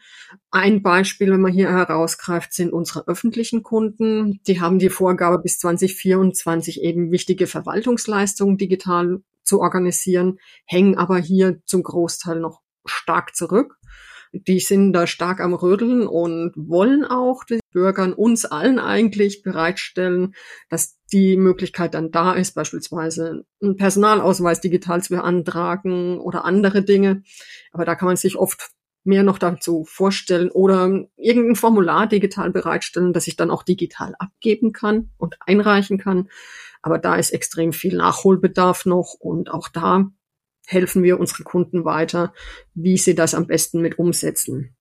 [0.49, 4.39] Ein Beispiel, wenn man hier herausgreift, sind unsere öffentlichen Kunden.
[4.47, 11.61] Die haben die Vorgabe, bis 2024 eben wichtige Verwaltungsleistungen digital zu organisieren, hängen aber hier
[11.65, 13.77] zum Großteil noch stark zurück.
[14.31, 20.33] Die sind da stark am Rödeln und wollen auch den Bürgern, uns allen eigentlich bereitstellen,
[20.69, 27.23] dass die Möglichkeit dann da ist, beispielsweise einen Personalausweis digital zu beantragen oder andere Dinge.
[27.71, 28.71] Aber da kann man sich oft
[29.07, 34.73] mehr noch dazu vorstellen oder irgendein Formular digital bereitstellen, das ich dann auch digital abgeben
[34.73, 36.29] kann und einreichen kann.
[36.81, 40.11] Aber da ist extrem viel Nachholbedarf noch und auch da
[40.67, 42.33] helfen wir unseren Kunden weiter,
[42.73, 44.75] wie sie das am besten mit umsetzen.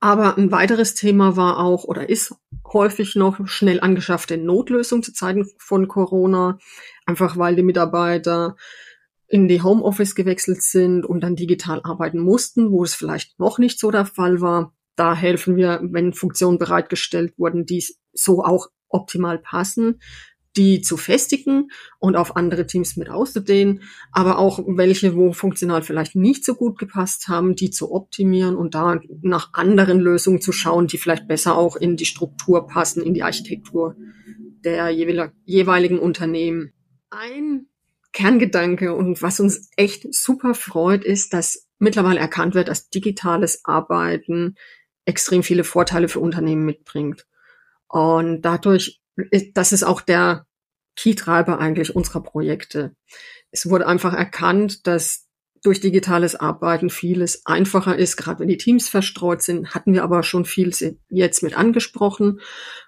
[0.00, 2.34] Aber ein weiteres Thema war auch oder ist
[2.72, 6.58] häufig noch schnell angeschaffte Notlösung zu Zeiten von Corona,
[7.06, 8.56] einfach weil die Mitarbeiter
[9.28, 13.78] in die Homeoffice gewechselt sind und dann digital arbeiten mussten, wo es vielleicht noch nicht
[13.78, 14.74] so der Fall war.
[14.96, 20.00] Da helfen wir, wenn Funktionen bereitgestellt wurden, die so auch optimal passen,
[20.56, 26.16] die zu festigen und auf andere Teams mit auszudehnen, aber auch welche, wo funktional vielleicht
[26.16, 30.86] nicht so gut gepasst haben, die zu optimieren und da nach anderen Lösungen zu schauen,
[30.86, 33.96] die vielleicht besser auch in die Struktur passen, in die Architektur
[34.64, 36.72] der jeweiligen Unternehmen.
[37.10, 37.66] Ein
[38.12, 44.54] Kerngedanke und was uns echt super freut, ist, dass mittlerweile erkannt wird, dass digitales Arbeiten
[45.04, 47.26] extrem viele Vorteile für Unternehmen mitbringt.
[47.88, 49.00] Und dadurch
[49.54, 50.45] das ist auch der
[50.96, 52.94] Key-Treiber eigentlich unserer Projekte.
[53.50, 55.26] Es wurde einfach erkannt, dass
[55.62, 60.22] durch digitales Arbeiten vieles einfacher ist, gerade wenn die Teams verstreut sind, hatten wir aber
[60.22, 60.72] schon viel
[61.08, 62.40] jetzt mit angesprochen.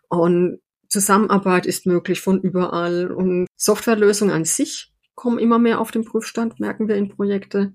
[0.09, 6.05] Und Zusammenarbeit ist möglich von überall und Softwarelösungen an sich kommen immer mehr auf den
[6.05, 7.73] Prüfstand, merken wir in Projekte.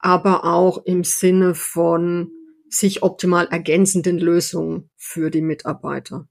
[0.00, 2.32] Aber auch im Sinne von
[2.68, 6.28] sich optimal ergänzenden Lösungen für die Mitarbeiter.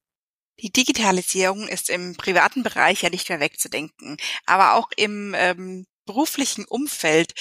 [0.62, 6.66] Die Digitalisierung ist im privaten Bereich ja nicht mehr wegzudenken, aber auch im ähm, beruflichen
[6.66, 7.34] Umfeld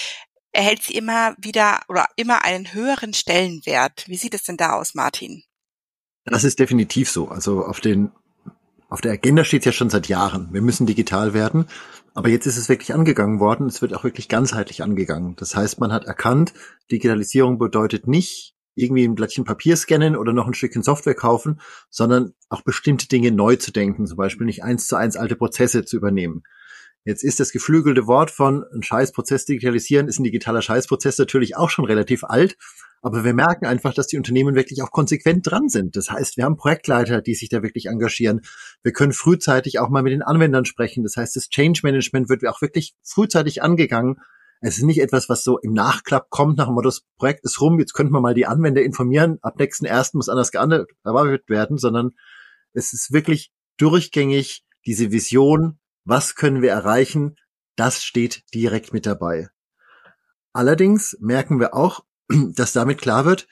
[0.51, 4.05] erhält sie immer wieder oder immer einen höheren Stellenwert.
[4.07, 5.43] Wie sieht es denn da aus, Martin?
[6.25, 7.27] Das ist definitiv so.
[7.27, 8.11] Also auf den
[8.89, 10.51] auf der Agenda steht ja schon seit Jahren.
[10.51, 11.67] Wir müssen digital werden.
[12.15, 13.67] Aber jetzt ist es wirklich angegangen worden.
[13.67, 15.35] Es wird auch wirklich ganzheitlich angegangen.
[15.35, 16.53] Das heißt, man hat erkannt,
[16.91, 22.33] Digitalisierung bedeutet nicht irgendwie ein Blattchen Papier scannen oder noch ein Stückchen Software kaufen, sondern
[22.49, 25.97] auch bestimmte Dinge neu zu denken, zum Beispiel nicht eins zu eins alte Prozesse zu
[25.97, 26.43] übernehmen.
[27.05, 31.69] Jetzt ist das geflügelte Wort von ein Scheißprozess digitalisieren, ist ein digitaler Scheißprozess natürlich auch
[31.69, 32.57] schon relativ alt,
[33.01, 35.95] aber wir merken einfach, dass die Unternehmen wirklich auch konsequent dran sind.
[35.95, 38.41] Das heißt, wir haben Projektleiter, die sich da wirklich engagieren.
[38.83, 41.03] Wir können frühzeitig auch mal mit den Anwendern sprechen.
[41.03, 44.17] Das heißt, das Change Management wird auch wirklich frühzeitig angegangen
[44.61, 47.61] es ist nicht etwas, was so im Nachklapp kommt nach dem Motto, das Projekt ist
[47.61, 51.77] rum, jetzt könnten wir mal die Anwender informieren, ab nächsten ersten muss anders gearbeitet werden,
[51.77, 52.11] sondern
[52.73, 57.35] es ist wirklich durchgängig diese Vision, was können wir erreichen,
[57.75, 59.47] das steht direkt mit dabei.
[60.51, 63.47] Allerdings merken wir auch, dass damit klar wird,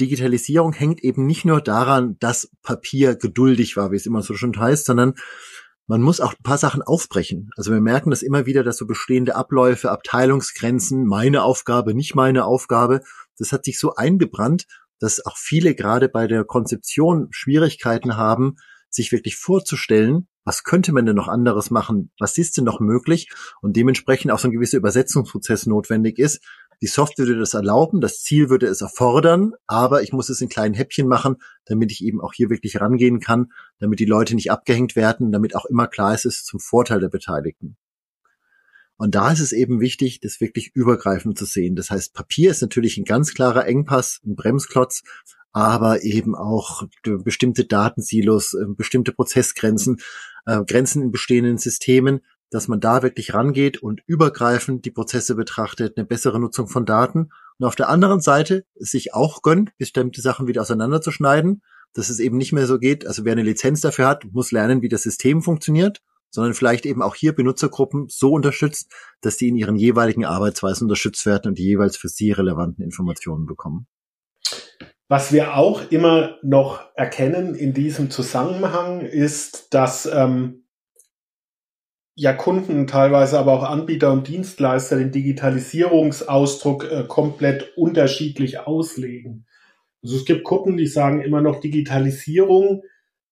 [0.00, 4.58] Digitalisierung hängt eben nicht nur daran, dass Papier geduldig war, wie es immer so schon
[4.58, 5.14] heißt, sondern
[5.92, 7.50] man muss auch ein paar Sachen aufbrechen.
[7.54, 12.46] Also wir merken das immer wieder, dass so bestehende Abläufe, Abteilungsgrenzen, meine Aufgabe, nicht meine
[12.46, 13.02] Aufgabe,
[13.36, 14.64] das hat sich so eingebrannt,
[15.00, 18.56] dass auch viele gerade bei der Konzeption Schwierigkeiten haben,
[18.88, 23.28] sich wirklich vorzustellen, was könnte man denn noch anderes machen, was ist denn noch möglich
[23.60, 26.40] und dementsprechend auch so ein gewisser Übersetzungsprozess notwendig ist,
[26.82, 30.48] die Software würde das erlauben, das Ziel würde es erfordern, aber ich muss es in
[30.48, 34.50] kleinen Häppchen machen, damit ich eben auch hier wirklich rangehen kann, damit die Leute nicht
[34.50, 37.76] abgehängt werden, damit auch immer klar ist, es ist zum Vorteil der Beteiligten.
[38.96, 41.76] Und da ist es eben wichtig, das wirklich übergreifend zu sehen.
[41.76, 45.02] Das heißt, Papier ist natürlich ein ganz klarer Engpass, ein Bremsklotz,
[45.52, 50.00] aber eben auch bestimmte Datensilos, äh, bestimmte Prozessgrenzen,
[50.46, 55.96] äh, Grenzen in bestehenden Systemen, dass man da wirklich rangeht und übergreifend die Prozesse betrachtet,
[55.96, 60.46] eine bessere Nutzung von Daten und auf der anderen Seite sich auch gönnt, bestimmte Sachen
[60.46, 61.62] wieder auseinanderzuschneiden,
[61.94, 64.82] dass es eben nicht mehr so geht, also wer eine Lizenz dafür hat, muss lernen,
[64.82, 69.56] wie das System funktioniert, sondern vielleicht eben auch hier Benutzergruppen so unterstützt, dass die in
[69.56, 73.86] ihren jeweiligen Arbeitsweisen unterstützt werden und die jeweils für sie relevanten Informationen bekommen.
[75.08, 80.61] Was wir auch immer noch erkennen in diesem Zusammenhang ist, dass ähm,
[82.14, 89.46] ja Kunden, teilweise aber auch Anbieter und Dienstleister den Digitalisierungsausdruck äh, komplett unterschiedlich auslegen.
[90.02, 92.82] Also es gibt Kunden, die sagen immer noch Digitalisierung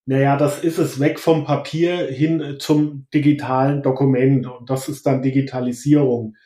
[0.07, 5.23] Naja, das ist es weg vom Papier hin zum digitalen Dokument und das ist dann
[5.23, 6.37] Digitalisierung.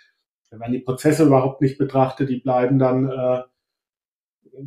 [0.50, 3.42] Wenn man die Prozesse überhaupt nicht betrachtet, die bleiben dann äh,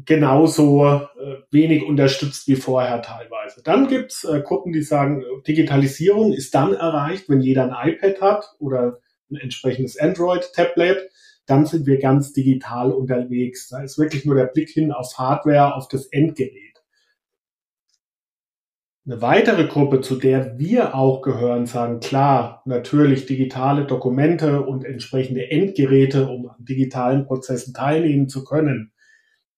[0.06, 3.62] genauso äh, wenig unterstützt wie vorher teilweise.
[3.64, 8.56] Dann gibt's äh, Gruppen, die sagen, Digitalisierung ist dann erreicht, wenn jeder ein iPad hat
[8.60, 9.00] oder
[9.32, 11.10] ein entsprechendes Android-Tablet.
[11.46, 13.70] Dann sind wir ganz digital unterwegs.
[13.70, 16.64] Da ist wirklich nur der Blick hin auf Hardware, auf das Endgerät.
[19.06, 25.50] Eine weitere Gruppe, zu der wir auch gehören, sagen, klar, natürlich digitale Dokumente und entsprechende
[25.50, 28.92] Endgeräte, um an digitalen Prozessen teilnehmen zu können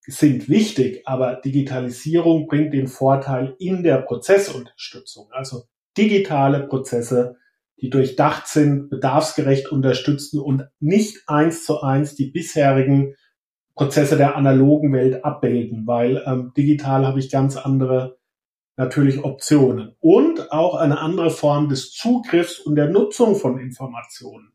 [0.01, 5.27] sind wichtig, aber Digitalisierung bringt den Vorteil in der Prozessunterstützung.
[5.31, 5.63] Also
[5.97, 7.35] digitale Prozesse,
[7.81, 13.15] die durchdacht sind, bedarfsgerecht unterstützen und nicht eins zu eins die bisherigen
[13.75, 18.17] Prozesse der analogen Welt abbilden, weil ähm, digital habe ich ganz andere
[18.75, 24.53] natürlich Optionen und auch eine andere Form des Zugriffs und der Nutzung von Informationen.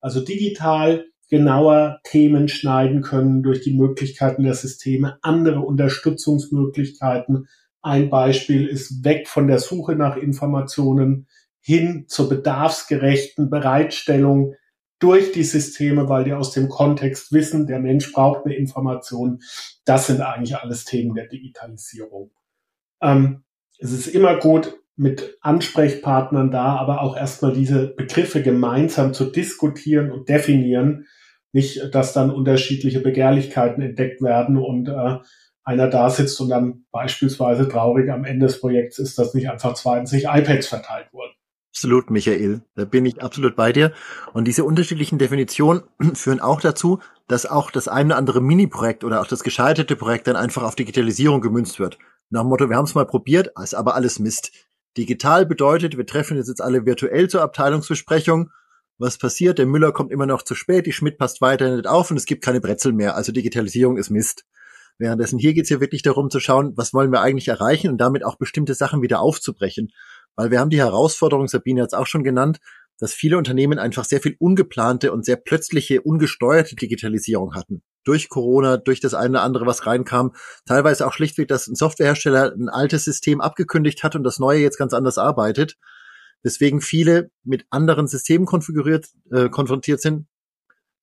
[0.00, 7.48] Also digital genauer Themen schneiden können durch die Möglichkeiten der Systeme, andere Unterstützungsmöglichkeiten.
[7.80, 11.26] Ein Beispiel ist weg von der Suche nach Informationen
[11.58, 14.56] hin zur bedarfsgerechten Bereitstellung
[14.98, 19.40] durch die Systeme, weil die aus dem Kontext wissen, der Mensch braucht eine Information.
[19.86, 22.30] Das sind eigentlich alles Themen der Digitalisierung.
[23.00, 23.42] Ähm,
[23.78, 30.12] es ist immer gut, mit Ansprechpartnern da, aber auch erstmal diese Begriffe gemeinsam zu diskutieren
[30.12, 31.06] und definieren,
[31.52, 35.18] nicht, dass dann unterschiedliche Begehrlichkeiten entdeckt werden und äh,
[35.64, 39.74] einer da sitzt und dann beispielsweise traurig am Ende des Projekts ist, dass nicht einfach
[39.74, 41.32] 20 iPads verteilt wurden.
[41.74, 42.60] Absolut, Michael.
[42.74, 43.92] Da bin ich absolut bei dir.
[44.34, 45.82] Und diese unterschiedlichen Definitionen
[46.14, 50.26] führen auch dazu, dass auch das eine oder andere Mini-Projekt oder auch das gescheiterte Projekt
[50.26, 51.98] dann einfach auf Digitalisierung gemünzt wird.
[52.28, 54.52] Nach dem Motto, wir haben es mal probiert, ist aber alles Mist.
[54.98, 58.50] Digital bedeutet, wir treffen uns jetzt alle virtuell zur Abteilungsbesprechung
[58.98, 59.58] was passiert?
[59.58, 62.26] Der Müller kommt immer noch zu spät, die Schmidt passt weiter nicht auf und es
[62.26, 63.16] gibt keine Brezel mehr.
[63.16, 64.44] Also Digitalisierung ist Mist.
[64.98, 67.98] Währenddessen hier geht es ja wirklich darum zu schauen, was wollen wir eigentlich erreichen und
[67.98, 69.90] damit auch bestimmte Sachen wieder aufzubrechen.
[70.36, 72.58] Weil wir haben die Herausforderung, Sabine hat es auch schon genannt,
[72.98, 77.82] dass viele Unternehmen einfach sehr viel ungeplante und sehr plötzliche, ungesteuerte Digitalisierung hatten.
[78.04, 80.32] Durch Corona, durch das eine oder andere, was reinkam.
[80.66, 84.78] Teilweise auch schlichtweg, dass ein Softwarehersteller ein altes System abgekündigt hat und das neue jetzt
[84.78, 85.78] ganz anders arbeitet
[86.42, 90.26] weswegen viele mit anderen Systemen konfiguriert, äh, konfrontiert sind,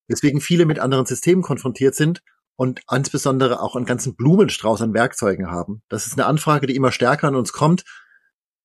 [0.07, 2.21] weswegen viele mit anderen Systemen konfrontiert sind
[2.55, 5.81] und insbesondere auch einen ganzen Blumenstrauß an Werkzeugen haben.
[5.87, 7.85] Das ist eine Anfrage, die immer stärker an uns kommt.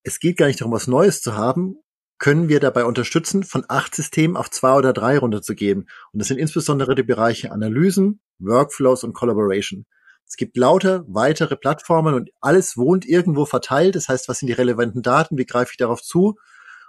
[0.03, 1.77] Es geht gar nicht darum, was Neues zu haben.
[2.17, 5.89] Können wir dabei unterstützen, von acht Systemen auf zwei oder drei runterzugehen?
[6.11, 9.85] Und das sind insbesondere die Bereiche Analysen, Workflows und Collaboration.
[10.27, 13.95] Es gibt lauter weitere Plattformen und alles wohnt irgendwo verteilt.
[13.95, 15.37] Das heißt, was sind die relevanten Daten?
[15.37, 16.35] Wie greife ich darauf zu?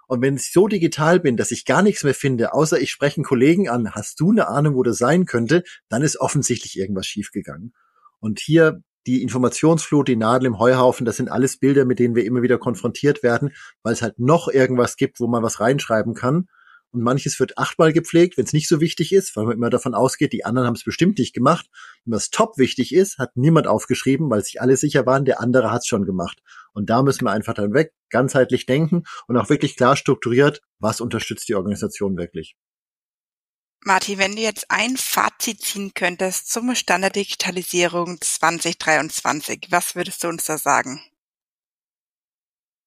[0.07, 3.17] Und wenn ich so digital bin, dass ich gar nichts mehr finde, außer ich spreche
[3.17, 7.07] einen Kollegen an, hast du eine Ahnung, wo das sein könnte, dann ist offensichtlich irgendwas
[7.07, 7.75] schiefgegangen.
[8.21, 12.25] Und hier die Informationsflut, die Nadel im Heuhaufen, das sind alles Bilder, mit denen wir
[12.25, 16.49] immer wieder konfrontiert werden, weil es halt noch irgendwas gibt, wo man was reinschreiben kann
[16.93, 19.95] und manches wird achtmal gepflegt, wenn es nicht so wichtig ist, weil man immer davon
[19.95, 21.67] ausgeht, die anderen haben es bestimmt nicht gemacht.
[22.05, 25.71] Und was top wichtig ist, hat niemand aufgeschrieben, weil sich alle sicher waren, der andere
[25.71, 26.43] hat es schon gemacht.
[26.73, 31.01] Und da müssen wir einfach dann weg, ganzheitlich denken und auch wirklich klar strukturiert, was
[31.01, 32.57] unterstützt die Organisation wirklich.
[33.85, 40.25] Martin, wenn du jetzt ein Fazit ziehen könntest zum Stand der Digitalisierung 2023, was würdest
[40.25, 41.01] du uns da sagen?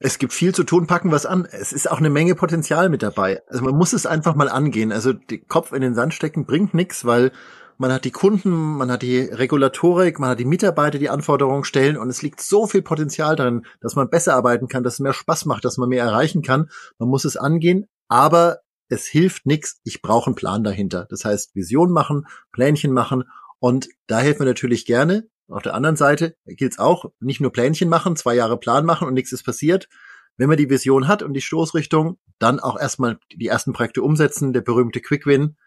[0.01, 1.45] Es gibt viel zu tun, packen was an.
[1.51, 3.41] Es ist auch eine Menge Potenzial mit dabei.
[3.47, 4.93] Also man muss es einfach mal angehen.
[4.93, 7.31] Also den Kopf in den Sand stecken bringt nichts, weil
[7.77, 11.97] man hat die Kunden, man hat die Regulatorik, man hat die Mitarbeiter, die Anforderungen stellen
[11.97, 15.13] und es liegt so viel Potenzial darin, dass man besser arbeiten kann, dass es mehr
[15.13, 16.69] Spaß macht, dass man mehr erreichen kann.
[16.97, 18.59] Man muss es angehen, aber
[18.89, 19.79] es hilft nichts.
[19.83, 21.07] Ich brauche einen Plan dahinter.
[21.09, 23.23] Das heißt, Vision machen, Plänchen machen
[23.59, 25.27] und da helfen wir natürlich gerne.
[25.49, 29.07] Auf der anderen Seite gilt es auch, nicht nur Plänchen machen, zwei Jahre Plan machen
[29.07, 29.89] und nichts ist passiert.
[30.37, 34.53] Wenn man die Vision hat und die Stoßrichtung, dann auch erstmal die ersten Projekte umsetzen,
[34.53, 35.57] der berühmte Quick Win.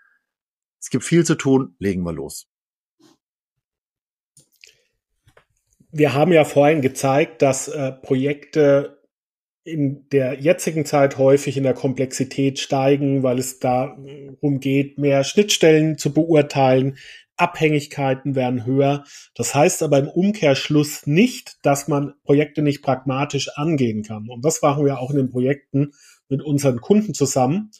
[0.80, 2.46] Es gibt viel zu tun, legen wir los.
[5.90, 9.02] Wir haben ja vorhin gezeigt, dass äh, Projekte
[9.64, 15.98] in der jetzigen Zeit häufig in der Komplexität steigen, weil es darum geht, mehr Schnittstellen
[15.98, 16.96] zu beurteilen,
[17.36, 19.04] Abhängigkeiten werden höher.
[19.34, 24.28] Das heißt aber im Umkehrschluss nicht, dass man Projekte nicht pragmatisch angehen kann.
[24.28, 25.92] Und das machen wir auch in den Projekten
[26.28, 27.70] mit unseren Kunden zusammen.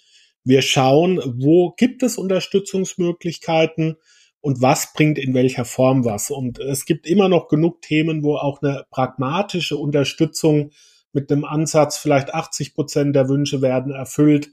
[0.44, 3.96] Wir schauen, wo gibt es Unterstützungsmöglichkeiten
[4.40, 6.30] und was bringt in welcher Form was.
[6.30, 10.72] Und es gibt immer noch genug Themen, wo auch eine pragmatische Unterstützung
[11.12, 14.50] mit einem Ansatz, vielleicht 80 Prozent der Wünsche werden erfüllt,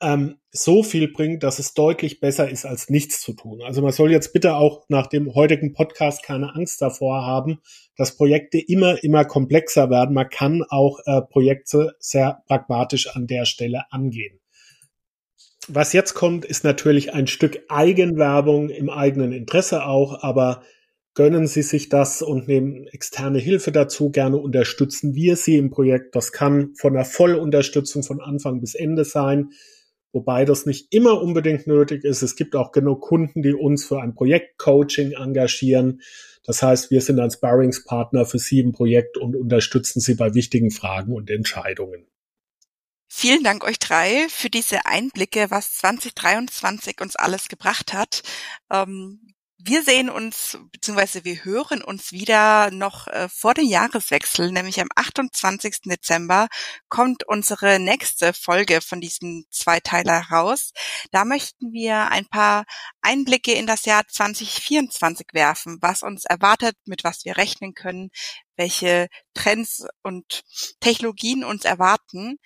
[0.00, 3.62] ähm, so viel bringt, dass es deutlich besser ist, als nichts zu tun.
[3.62, 7.60] Also man soll jetzt bitte auch nach dem heutigen Podcast keine Angst davor haben,
[7.96, 10.14] dass Projekte immer, immer komplexer werden.
[10.14, 14.40] Man kann auch äh, Projekte sehr pragmatisch an der Stelle angehen.
[15.68, 20.62] Was jetzt kommt, ist natürlich ein Stück Eigenwerbung im eigenen Interesse auch, aber
[21.14, 24.10] gönnen Sie sich das und nehmen externe Hilfe dazu.
[24.10, 26.14] Gerne unterstützen wir Sie im Projekt.
[26.14, 29.50] Das kann von der Vollunterstützung von Anfang bis Ende sein
[30.16, 32.22] wobei das nicht immer unbedingt nötig ist.
[32.22, 36.00] Es gibt auch genug Kunden, die uns für ein Projektcoaching engagieren.
[36.42, 40.70] Das heißt, wir sind ein Sparringspartner für Sie im Projekt und unterstützen Sie bei wichtigen
[40.70, 42.06] Fragen und Entscheidungen.
[43.08, 48.22] Vielen Dank euch drei für diese Einblicke, was 2023 uns alles gebracht hat.
[48.72, 49.20] Ähm,
[49.58, 54.88] wir sehen uns, beziehungsweise wir hören uns wieder noch äh, vor dem Jahreswechsel, nämlich am
[54.94, 55.80] 28.
[55.86, 56.48] Dezember
[56.88, 60.72] kommt unsere nächste Folge von diesem Zweiteiler raus.
[61.10, 62.64] Da möchten wir ein paar
[63.00, 68.10] Einblicke in das Jahr 2024 werfen, was uns erwartet, mit was wir rechnen können,
[68.56, 70.42] welche Trends und
[70.80, 72.38] Technologien uns erwarten.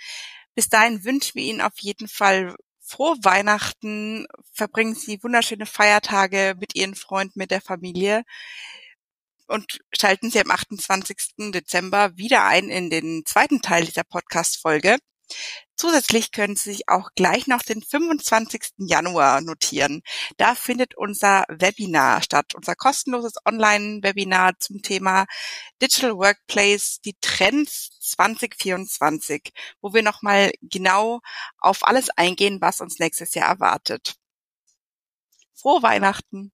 [0.54, 2.54] Bis dahin wünschen wir Ihnen auf jeden Fall
[2.91, 8.24] frohe Weihnachten, verbringen Sie wunderschöne Feiertage mit Ihren Freunden, mit der Familie
[9.47, 11.51] und schalten Sie am 28.
[11.53, 14.97] Dezember wieder ein in den zweiten Teil dieser Podcast-Folge.
[15.80, 18.74] Zusätzlich können Sie sich auch gleich noch den 25.
[18.76, 20.02] Januar notieren.
[20.36, 25.24] Da findet unser Webinar statt, unser kostenloses Online-Webinar zum Thema
[25.80, 31.20] Digital Workplace, die Trends 2024, wo wir nochmal genau
[31.56, 34.16] auf alles eingehen, was uns nächstes Jahr erwartet.
[35.54, 36.52] Frohe Weihnachten!